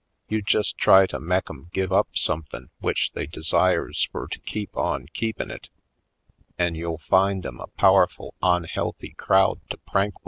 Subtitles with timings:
[0.29, 4.75] You jest try to mek 'em give up somethin' w'ich they desires fur to keep
[4.75, 5.69] on keepin' it,
[6.57, 10.19] an' you'll find 'em a powerful onhealthy crowd to prank wid.